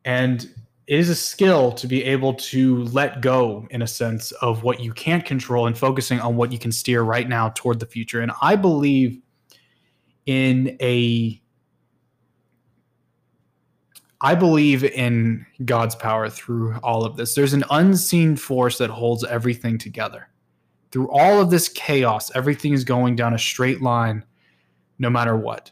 And 0.04 0.48
it 0.88 0.98
is 0.98 1.10
a 1.10 1.14
skill 1.14 1.70
to 1.72 1.86
be 1.86 2.02
able 2.02 2.32
to 2.32 2.84
let 2.84 3.20
go, 3.20 3.68
in 3.70 3.82
a 3.82 3.86
sense, 3.86 4.32
of 4.32 4.62
what 4.62 4.80
you 4.80 4.90
can't 4.94 5.22
control 5.22 5.66
and 5.66 5.76
focusing 5.76 6.18
on 6.18 6.34
what 6.34 6.50
you 6.50 6.58
can 6.58 6.72
steer 6.72 7.02
right 7.02 7.28
now 7.28 7.50
toward 7.50 7.78
the 7.78 7.84
future. 7.84 8.22
And 8.22 8.32
I 8.40 8.56
believe 8.56 9.20
in 10.24 10.78
a 10.80 11.40
I 14.20 14.34
believe 14.34 14.82
in 14.82 15.46
God's 15.64 15.94
power 15.94 16.28
through 16.28 16.76
all 16.82 17.04
of 17.04 17.16
this. 17.16 17.34
There's 17.34 17.52
an 17.52 17.64
unseen 17.70 18.34
force 18.34 18.78
that 18.78 18.90
holds 18.90 19.24
everything 19.24 19.76
together. 19.78 20.28
Through 20.90 21.10
all 21.10 21.40
of 21.40 21.50
this 21.50 21.68
chaos, 21.68 22.34
everything 22.34 22.72
is 22.72 22.82
going 22.82 23.14
down 23.14 23.34
a 23.34 23.38
straight 23.38 23.82
line 23.82 24.24
no 24.98 25.10
matter 25.10 25.36
what. 25.36 25.70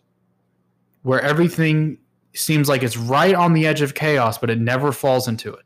Where 1.03 1.23
everything 1.23 1.99
seems 2.39 2.69
like 2.69 2.83
it's 2.83 2.97
right 2.97 3.35
on 3.35 3.53
the 3.53 3.67
edge 3.67 3.83
of 3.83 3.95
chaos, 3.95 4.39
but 4.39 4.51
it 4.51 4.59
never 4.59 4.93
falls 4.93 5.29
into 5.29 5.53
it. 5.53 5.65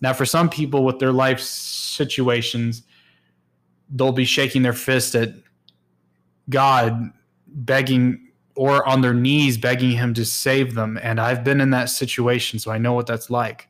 Now, 0.00 0.12
for 0.12 0.24
some 0.24 0.48
people 0.48 0.84
with 0.84 0.98
their 0.98 1.12
life 1.12 1.40
situations, 1.40 2.82
they'll 3.90 4.12
be 4.12 4.24
shaking 4.24 4.62
their 4.62 4.72
fist 4.72 5.14
at 5.14 5.30
God, 6.48 7.10
begging 7.46 8.28
or 8.54 8.86
on 8.88 9.00
their 9.02 9.14
knees 9.14 9.56
begging 9.56 9.92
him 9.92 10.12
to 10.14 10.24
save 10.24 10.74
them. 10.74 10.98
And 11.00 11.20
I've 11.20 11.44
been 11.44 11.60
in 11.60 11.70
that 11.70 11.90
situation, 11.90 12.58
so 12.58 12.72
I 12.72 12.78
know 12.78 12.92
what 12.92 13.06
that's 13.06 13.30
like. 13.30 13.68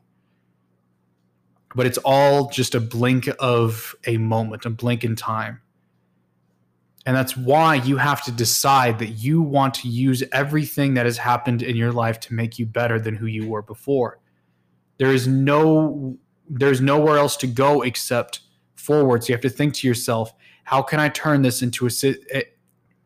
But 1.75 1.85
it's 1.85 1.99
all 1.99 2.49
just 2.49 2.73
a 2.73 2.79
blink 2.79 3.29
of 3.39 3.95
a 4.07 4.17
moment, 4.17 4.65
a 4.65 4.71
blink 4.71 5.03
in 5.03 5.15
time. 5.15 5.61
And 7.09 7.17
that's 7.17 7.35
why 7.35 7.73
you 7.73 7.97
have 7.97 8.23
to 8.25 8.31
decide 8.31 8.99
that 8.99 9.13
you 9.13 9.41
want 9.41 9.73
to 9.73 9.89
use 9.89 10.21
everything 10.31 10.93
that 10.93 11.07
has 11.07 11.17
happened 11.17 11.63
in 11.63 11.75
your 11.75 11.91
life 11.91 12.19
to 12.19 12.35
make 12.35 12.59
you 12.59 12.67
better 12.67 12.99
than 12.99 13.15
who 13.15 13.25
you 13.25 13.49
were 13.49 13.63
before. 13.63 14.19
There 14.99 15.11
is 15.11 15.27
no 15.27 16.19
there's 16.47 16.81
nowhere 16.81 17.17
else 17.17 17.35
to 17.37 17.47
go 17.47 17.81
except 17.81 18.41
forward. 18.75 19.23
So 19.23 19.29
You 19.29 19.33
have 19.33 19.41
to 19.41 19.49
think 19.49 19.73
to 19.77 19.87
yourself, 19.87 20.35
how 20.65 20.83
can 20.83 20.99
I 20.99 21.09
turn 21.09 21.41
this 21.41 21.63
into 21.63 21.87
a 21.87 21.91
eh, 22.29 22.43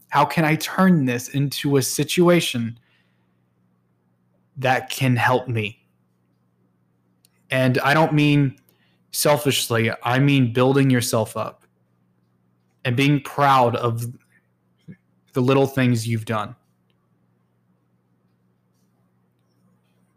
how 0.09 0.25
can 0.25 0.43
I 0.43 0.57
turn 0.57 1.05
this 1.05 1.29
into 1.29 1.77
a 1.77 1.81
situation 1.81 2.77
that 4.57 4.89
can 4.89 5.15
help 5.15 5.47
me? 5.47 5.87
And 7.49 7.77
I 7.77 7.93
don't 7.93 8.11
mean 8.11 8.57
selfishly, 9.11 9.91
I 10.03 10.19
mean 10.19 10.51
building 10.51 10.89
yourself 10.89 11.37
up 11.37 11.62
and 12.85 12.95
being 12.95 13.21
proud 13.21 13.75
of 13.75 14.05
the 15.33 15.41
little 15.41 15.67
things 15.67 16.07
you've 16.07 16.25
done. 16.25 16.55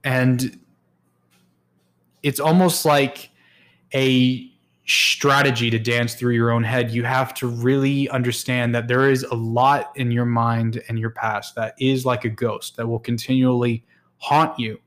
And 0.05 0.61
it's 2.23 2.41
almost 2.41 2.85
like 2.85 3.31
a 3.95 4.51
strategy 4.87 5.69
to 5.69 5.79
dance 5.79 6.15
through 6.15 6.35
your 6.35 6.53
own 6.53 6.63
head, 6.63 6.91
you 6.91 7.03
have 7.03 7.35
to 7.35 7.49
really 7.49 8.09
understand 8.11 8.75
that 8.75 8.87
there 8.87 9.11
is 9.11 9.25
a 9.25 9.35
lot 9.35 9.93
in 9.97 10.13
your 10.13 10.25
mind 10.25 10.81
and 10.89 10.99
your 10.99 11.11
past 11.11 11.57
that 11.57 11.75
is 11.81 12.07
like 12.07 12.25
a 12.25 12.29
ghost 12.29 12.77
that 12.77 12.87
will 12.87 13.01
continually 13.01 13.85
haunt 14.19 14.57
you. 14.59 14.79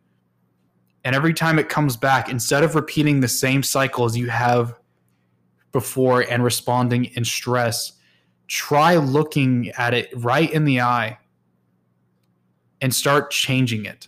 And 1.04 1.16
every 1.16 1.34
time 1.34 1.60
it 1.60 1.70
comes 1.70 1.98
back, 1.98 2.30
instead 2.30 2.64
of 2.64 2.76
repeating 2.76 3.20
the 3.20 3.28
same 3.28 3.62
cycles 3.62 4.16
you 4.16 4.30
have 4.30 4.80
before 5.72 6.22
and 6.22 6.44
responding 6.44 7.06
in 7.06 7.26
stress, 7.26 7.94
try 8.48 8.96
looking 8.96 9.70
at 9.78 9.94
it 9.94 10.10
right 10.16 10.52
in 10.52 10.66
the 10.66 10.82
eye 10.82 11.18
and 12.82 12.94
start 12.94 13.32
changing 13.32 13.86
it. 13.86 14.08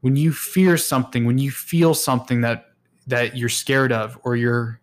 When 0.00 0.16
you 0.16 0.32
fear 0.32 0.76
something, 0.76 1.24
when 1.24 1.38
you 1.38 1.50
feel 1.50 1.94
something 1.94 2.40
that 2.40 2.72
that 3.06 3.36
you're 3.36 3.48
scared 3.48 3.92
of 3.92 4.18
or 4.22 4.36
you're 4.36 4.80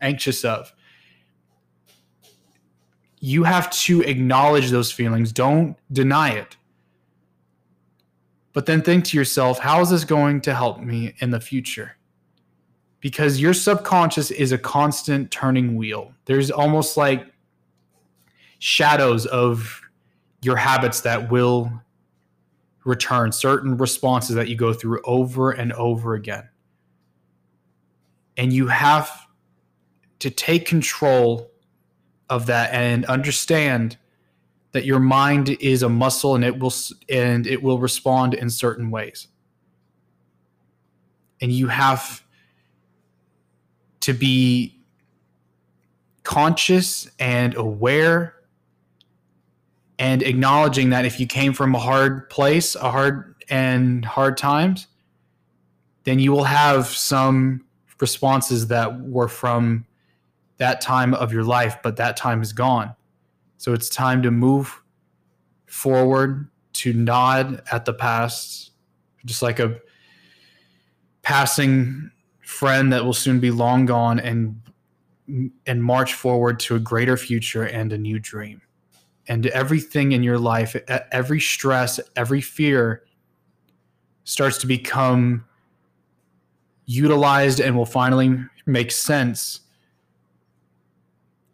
anxious 0.00 0.44
of. 0.44 0.72
You 3.18 3.44
have 3.44 3.70
to 3.70 4.02
acknowledge 4.02 4.70
those 4.70 4.90
feelings. 4.90 5.32
Don't 5.32 5.76
deny 5.92 6.30
it. 6.30 6.56
But 8.52 8.66
then 8.66 8.82
think 8.82 9.04
to 9.06 9.16
yourself, 9.16 9.58
how 9.58 9.80
is 9.80 9.90
this 9.90 10.04
going 10.04 10.40
to 10.42 10.54
help 10.54 10.80
me 10.80 11.14
in 11.18 11.30
the 11.30 11.40
future? 11.40 11.96
Because 13.00 13.40
your 13.40 13.54
subconscious 13.54 14.30
is 14.30 14.52
a 14.52 14.58
constant 14.58 15.30
turning 15.30 15.76
wheel. 15.76 16.12
There's 16.26 16.50
almost 16.50 16.96
like 16.96 17.26
shadows 18.58 19.24
of 19.26 19.80
your 20.42 20.56
habits 20.56 21.00
that 21.02 21.30
will 21.30 21.72
return, 22.84 23.32
certain 23.32 23.76
responses 23.76 24.36
that 24.36 24.48
you 24.48 24.56
go 24.56 24.72
through 24.72 25.00
over 25.04 25.50
and 25.50 25.72
over 25.72 26.14
again 26.14 26.50
and 28.40 28.54
you 28.54 28.68
have 28.68 29.26
to 30.18 30.30
take 30.30 30.64
control 30.64 31.50
of 32.30 32.46
that 32.46 32.72
and 32.72 33.04
understand 33.04 33.98
that 34.72 34.86
your 34.86 34.98
mind 34.98 35.50
is 35.60 35.82
a 35.82 35.88
muscle 35.90 36.34
and 36.34 36.42
it 36.42 36.58
will 36.58 36.72
and 37.10 37.46
it 37.46 37.62
will 37.62 37.78
respond 37.78 38.32
in 38.32 38.48
certain 38.48 38.90
ways 38.90 39.28
and 41.42 41.52
you 41.52 41.66
have 41.66 42.24
to 44.00 44.12
be 44.12 44.80
conscious 46.22 47.08
and 47.18 47.54
aware 47.54 48.34
and 49.98 50.22
acknowledging 50.22 50.90
that 50.90 51.04
if 51.04 51.20
you 51.20 51.26
came 51.26 51.52
from 51.52 51.74
a 51.74 51.78
hard 51.78 52.28
place 52.30 52.74
a 52.74 52.90
hard 52.90 53.34
and 53.48 54.04
hard 54.04 54.36
times 54.36 54.86
then 56.04 56.18
you 56.18 56.32
will 56.32 56.44
have 56.44 56.86
some 56.86 57.64
responses 58.00 58.68
that 58.68 59.00
were 59.00 59.28
from 59.28 59.86
that 60.56 60.80
time 60.80 61.14
of 61.14 61.32
your 61.32 61.44
life, 61.44 61.78
but 61.82 61.96
that 61.96 62.16
time 62.16 62.42
is 62.42 62.52
gone. 62.52 62.94
So 63.58 63.72
it's 63.72 63.88
time 63.88 64.22
to 64.22 64.30
move 64.30 64.82
forward, 65.66 66.48
to 66.74 66.92
nod 66.92 67.62
at 67.70 67.84
the 67.84 67.92
past, 67.92 68.72
just 69.24 69.42
like 69.42 69.58
a 69.58 69.80
passing 71.22 72.10
friend 72.50 72.92
that 72.92 73.04
will 73.04 73.14
soon 73.14 73.38
be 73.38 73.50
long 73.50 73.86
gone 73.86 74.18
and 74.18 74.60
and 75.66 75.82
march 75.82 76.14
forward 76.14 76.58
to 76.58 76.74
a 76.74 76.80
greater 76.80 77.16
future 77.16 77.62
and 77.62 77.92
a 77.92 77.98
new 77.98 78.18
dream. 78.18 78.60
And 79.28 79.46
everything 79.46 80.10
in 80.10 80.24
your 80.24 80.38
life, 80.38 80.74
every 81.12 81.38
stress, 81.40 82.00
every 82.16 82.40
fear 82.40 83.04
starts 84.24 84.58
to 84.58 84.66
become 84.66 85.44
utilized 86.86 87.60
and 87.60 87.76
will 87.76 87.86
finally 87.86 88.36
make 88.66 88.90
sense 88.90 89.60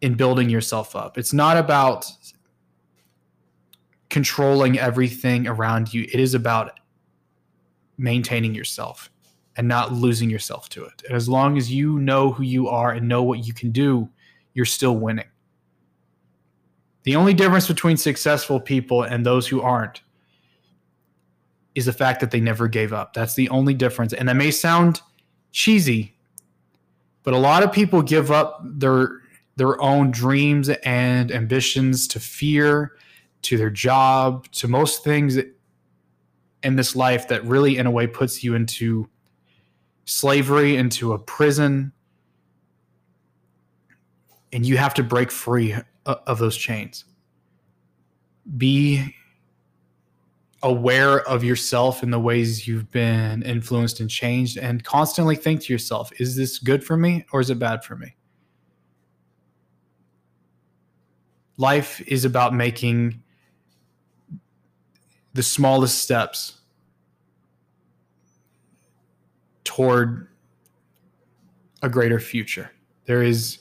in 0.01 0.15
building 0.15 0.49
yourself 0.49 0.95
up. 0.95 1.19
It's 1.19 1.33
not 1.33 1.57
about 1.57 2.11
controlling 4.09 4.79
everything 4.79 5.47
around 5.47 5.93
you, 5.93 6.07
it 6.11 6.19
is 6.19 6.33
about 6.33 6.79
maintaining 7.99 8.55
yourself 8.55 9.11
and 9.57 9.67
not 9.67 9.91
losing 9.91 10.29
yourself 10.29 10.69
to 10.69 10.85
it. 10.85 11.03
And 11.07 11.15
as 11.15 11.27
long 11.27 11.57
as 11.57 11.71
you 11.71 11.99
know 11.99 12.31
who 12.31 12.43
you 12.43 12.67
are 12.69 12.91
and 12.91 13.07
know 13.07 13.23
what 13.23 13.45
you 13.45 13.53
can 13.53 13.71
do, 13.71 14.07
you're 14.53 14.65
still 14.65 14.95
winning. 14.95 15.27
The 17.03 17.15
only 17.15 17.33
difference 17.33 17.67
between 17.67 17.97
successful 17.97 18.59
people 18.59 19.03
and 19.03 19.25
those 19.25 19.47
who 19.47 19.61
aren't 19.61 20.01
is 21.73 21.85
the 21.85 21.93
fact 21.93 22.19
that 22.19 22.31
they 22.31 22.39
never 22.39 22.67
gave 22.67 22.93
up. 22.93 23.13
That's 23.13 23.33
the 23.33 23.49
only 23.49 23.73
difference. 23.73 24.13
And 24.13 24.29
that 24.29 24.35
may 24.35 24.51
sound 24.51 25.01
cheesy, 25.51 26.15
but 27.23 27.33
a 27.33 27.37
lot 27.37 27.63
of 27.63 27.71
people 27.71 28.01
give 28.01 28.31
up 28.31 28.61
their 28.63 29.21
their 29.55 29.81
own 29.81 30.11
dreams 30.11 30.69
and 30.69 31.31
ambitions 31.31 32.07
to 32.07 32.19
fear, 32.19 32.91
to 33.41 33.57
their 33.57 33.71
job, 33.71 34.47
to 34.51 34.67
most 34.67 35.03
things 35.03 35.37
in 36.61 36.75
this 36.75 36.95
life 36.95 37.27
that 37.27 37.43
really, 37.43 37.77
in 37.77 37.87
a 37.87 37.91
way, 37.91 38.05
puts 38.05 38.43
you 38.43 38.53
into 38.53 39.09
slavery, 40.07 40.77
into 40.77 41.13
a 41.13 41.19
prison. 41.19 41.91
And 44.51 44.65
you 44.65 44.77
have 44.77 44.93
to 44.95 45.03
break 45.03 45.29
free 45.29 45.75
uh, 46.05 46.15
of 46.25 46.39
those 46.39 46.57
chains. 46.57 47.05
Be 48.57 49.13
aware 50.63 51.19
of 51.27 51.43
yourself 51.43 52.01
and 52.01 52.11
the 52.11 52.19
ways 52.19 52.67
you've 52.67 52.89
been 52.89 53.43
influenced 53.43 53.99
and 53.99 54.09
changed 54.09 54.57
and 54.57 54.83
constantly 54.83 55.35
think 55.35 55.61
to 55.61 55.71
yourself 55.71 56.09
is 56.19 56.35
this 56.35 56.57
good 56.57 56.83
for 56.83 56.97
me 56.97 57.23
or 57.31 57.39
is 57.39 57.51
it 57.51 57.59
bad 57.59 57.83
for 57.83 57.95
me 57.95 58.15
life 61.57 62.01
is 62.07 62.25
about 62.25 62.55
making 62.55 63.21
the 65.35 65.43
smallest 65.43 65.99
steps 65.99 66.56
toward 69.67 70.27
a 71.83 71.89
greater 71.89 72.19
future 72.19 72.71
there 73.05 73.21
is 73.21 73.59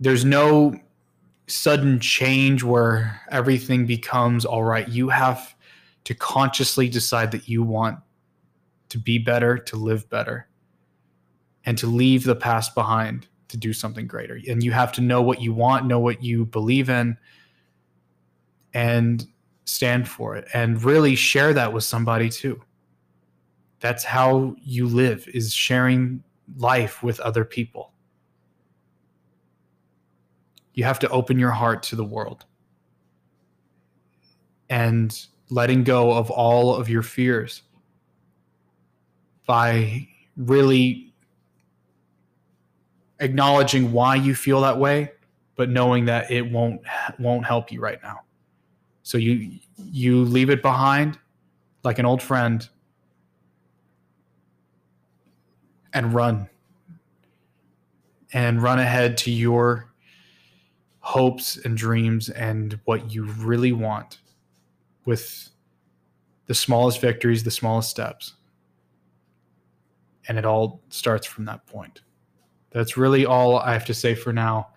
there's 0.00 0.24
no 0.24 0.78
sudden 1.46 2.00
change 2.00 2.62
where 2.62 3.20
everything 3.30 3.86
becomes 3.86 4.44
all 4.44 4.64
right. 4.64 4.88
You 4.88 5.08
have 5.08 5.54
to 6.04 6.14
consciously 6.14 6.88
decide 6.88 7.30
that 7.32 7.48
you 7.48 7.62
want 7.62 7.98
to 8.90 8.98
be 8.98 9.18
better, 9.18 9.58
to 9.58 9.76
live 9.76 10.08
better, 10.10 10.48
and 11.64 11.76
to 11.78 11.86
leave 11.86 12.24
the 12.24 12.36
past 12.36 12.74
behind 12.74 13.26
to 13.48 13.56
do 13.56 13.72
something 13.72 14.06
greater. 14.06 14.38
And 14.48 14.62
you 14.62 14.72
have 14.72 14.92
to 14.92 15.00
know 15.00 15.22
what 15.22 15.40
you 15.40 15.52
want, 15.52 15.86
know 15.86 16.00
what 16.00 16.22
you 16.22 16.46
believe 16.46 16.90
in, 16.90 17.16
and 18.74 19.26
stand 19.64 20.08
for 20.08 20.36
it 20.36 20.46
and 20.54 20.82
really 20.84 21.16
share 21.16 21.52
that 21.54 21.72
with 21.72 21.82
somebody 21.82 22.28
too. 22.28 22.60
That's 23.86 24.02
how 24.02 24.56
you 24.64 24.88
live 24.88 25.28
is 25.32 25.54
sharing 25.54 26.24
life 26.56 27.04
with 27.04 27.20
other 27.20 27.44
people. 27.44 27.92
You 30.74 30.82
have 30.82 30.98
to 30.98 31.08
open 31.10 31.38
your 31.38 31.52
heart 31.52 31.84
to 31.84 31.94
the 31.94 32.02
world. 32.02 32.46
And 34.68 35.16
letting 35.50 35.84
go 35.84 36.12
of 36.12 36.32
all 36.32 36.74
of 36.74 36.88
your 36.88 37.04
fears 37.04 37.62
by 39.46 40.08
really 40.36 41.14
acknowledging 43.20 43.92
why 43.92 44.16
you 44.16 44.34
feel 44.34 44.62
that 44.62 44.80
way, 44.80 45.12
but 45.54 45.70
knowing 45.70 46.06
that 46.06 46.28
it 46.28 46.42
won't 46.42 46.80
won't 47.20 47.46
help 47.46 47.70
you 47.70 47.80
right 47.80 48.02
now. 48.02 48.22
So 49.04 49.16
you 49.16 49.60
you 49.78 50.24
leave 50.24 50.50
it 50.50 50.60
behind. 50.60 51.20
Like 51.84 52.00
an 52.00 52.04
old 52.04 52.20
friend 52.20 52.68
and 55.96 56.12
run. 56.12 56.48
And 58.32 58.62
run 58.62 58.78
ahead 58.78 59.16
to 59.18 59.30
your 59.30 59.90
hopes 61.00 61.56
and 61.56 61.76
dreams 61.76 62.28
and 62.28 62.78
what 62.84 63.12
you 63.12 63.24
really 63.24 63.72
want 63.72 64.18
with 65.06 65.48
the 66.46 66.54
smallest 66.54 67.00
victories, 67.00 67.44
the 67.44 67.50
smallest 67.50 67.88
steps. 67.88 68.34
And 70.28 70.36
it 70.36 70.44
all 70.44 70.82
starts 70.90 71.26
from 71.26 71.46
that 71.46 71.66
point. 71.66 72.02
That's 72.72 72.96
really 72.96 73.24
all 73.24 73.58
I 73.58 73.72
have 73.72 73.86
to 73.86 73.94
say 73.94 74.14
for 74.14 74.32
now. 74.32 74.68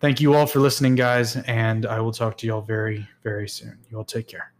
Thank 0.00 0.20
you 0.20 0.34
all 0.34 0.46
for 0.46 0.60
listening, 0.60 0.94
guys, 0.94 1.36
and 1.36 1.84
I 1.84 2.00
will 2.00 2.12
talk 2.12 2.38
to 2.38 2.46
you 2.46 2.54
all 2.54 2.62
very, 2.62 3.06
very 3.22 3.48
soon. 3.48 3.78
You 3.90 3.98
all 3.98 4.04
take 4.04 4.28
care. 4.28 4.52